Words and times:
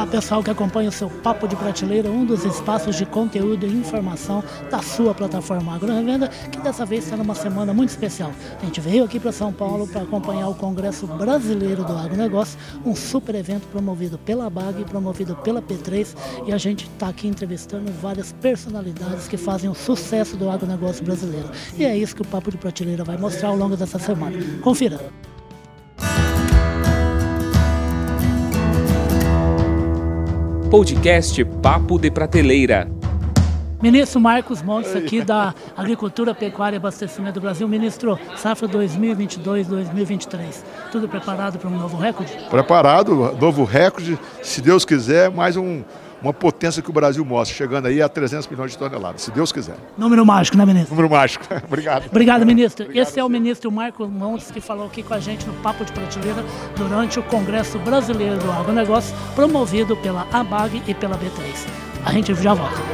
Olá, 0.00 0.06
pessoal 0.06 0.42
que 0.42 0.50
acompanha 0.50 0.88
o 0.88 0.92
seu 0.92 1.10
Papo 1.10 1.46
de 1.46 1.54
Prateleira, 1.54 2.10
um 2.10 2.24
dos 2.24 2.42
espaços 2.46 2.96
de 2.96 3.04
conteúdo 3.04 3.66
e 3.66 3.70
informação 3.70 4.42
da 4.70 4.80
sua 4.80 5.14
plataforma 5.14 5.74
Agro 5.74 5.92
Revenda, 5.92 6.28
que 6.50 6.58
dessa 6.58 6.86
vez 6.86 7.04
está 7.04 7.18
numa 7.18 7.34
semana 7.34 7.74
muito 7.74 7.90
especial. 7.90 8.32
A 8.62 8.64
gente 8.64 8.80
veio 8.80 9.04
aqui 9.04 9.20
para 9.20 9.30
São 9.30 9.52
Paulo 9.52 9.86
para 9.86 10.00
acompanhar 10.00 10.48
o 10.48 10.54
Congresso 10.54 11.06
Brasileiro 11.06 11.84
do 11.84 11.92
Agronegócio, 11.92 12.58
um 12.82 12.96
super 12.96 13.34
evento 13.34 13.66
promovido 13.66 14.16
pela 14.16 14.48
BAG 14.48 14.80
e 14.80 14.84
promovido 14.86 15.36
pela 15.36 15.60
P3, 15.60 16.16
e 16.46 16.52
a 16.54 16.56
gente 16.56 16.84
está 16.86 17.08
aqui 17.08 17.28
entrevistando 17.28 17.92
várias 17.92 18.32
personalidades 18.32 19.28
que 19.28 19.36
fazem 19.36 19.68
o 19.68 19.74
sucesso 19.74 20.34
do 20.34 20.48
agronegócio 20.48 21.04
brasileiro. 21.04 21.50
E 21.76 21.84
é 21.84 21.94
isso 21.94 22.16
que 22.16 22.22
o 22.22 22.26
Papo 22.26 22.50
de 22.50 22.56
Prateleira 22.56 23.04
vai 23.04 23.18
mostrar 23.18 23.50
ao 23.50 23.56
longo 23.56 23.76
dessa 23.76 23.98
semana. 23.98 24.38
Confira! 24.62 24.98
Podcast 30.70 31.44
Papo 31.60 31.98
de 31.98 32.12
Prateleira. 32.12 32.88
Ministro 33.82 34.20
Marcos 34.20 34.62
Montes, 34.62 34.94
aqui 34.94 35.20
da 35.20 35.52
Agricultura, 35.76 36.32
Pecuária 36.32 36.76
e 36.76 36.78
Abastecimento 36.78 37.34
do 37.34 37.40
Brasil. 37.40 37.66
Ministro, 37.66 38.16
safra 38.36 38.68
2022-2023. 38.68 40.62
Tudo 40.92 41.08
preparado 41.08 41.58
para 41.58 41.68
um 41.68 41.76
novo 41.76 41.96
recorde? 41.96 42.32
Preparado, 42.48 43.36
novo 43.40 43.64
recorde. 43.64 44.16
Se 44.44 44.60
Deus 44.60 44.84
quiser, 44.84 45.28
mais 45.28 45.56
um, 45.56 45.82
uma 46.22 46.32
potência 46.32 46.82
que 46.82 46.90
o 46.90 46.92
Brasil 46.92 47.24
mostra, 47.24 47.56
chegando 47.56 47.86
aí 47.86 48.00
a 48.02 48.08
300 48.08 48.46
milhões 48.48 48.72
de 48.72 48.78
toneladas, 48.78 49.22
se 49.22 49.30
Deus 49.30 49.52
quiser. 49.52 49.76
Número 49.96 50.24
mágico, 50.24 50.56
né, 50.56 50.66
ministro? 50.66 50.94
Número 50.94 51.12
mágico. 51.12 51.44
Obrigado. 51.66 52.06
Obrigado, 52.06 52.46
ministro. 52.46 52.84
Obrigado, 52.84 53.08
Esse 53.08 53.18
é 53.20 53.24
o 53.24 53.28
ministro 53.28 53.70
Marcos 53.70 54.08
Montes 54.08 54.50
que 54.50 54.60
falou 54.60 54.86
aqui 54.86 55.02
com 55.02 55.14
a 55.14 55.20
gente 55.20 55.46
no 55.46 55.54
Papo 55.54 55.84
de 55.84 55.92
Prateleira 55.92 56.44
durante 56.76 57.18
o 57.18 57.22
Congresso 57.22 57.78
Brasileiro 57.78 58.38
do 58.38 58.50
Agronegócio, 58.50 59.14
promovido 59.34 59.96
pela 59.96 60.26
ABAG 60.32 60.82
e 60.86 60.94
pela 60.94 61.16
B3. 61.16 61.66
A 62.04 62.12
gente 62.12 62.34
já 62.34 62.54
volta. 62.54 62.89